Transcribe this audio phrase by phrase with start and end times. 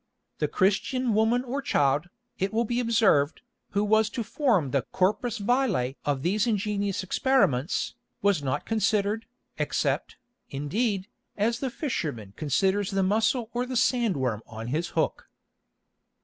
[0.39, 2.09] The Christian woman or child,
[2.39, 7.93] it will be observed, who was to form the corpus vile of these ingenious experiments,
[8.19, 9.27] was not considered,
[9.59, 10.15] except,
[10.49, 15.29] indeed, as the fisherman considers the mussel or the sand worm on his hook.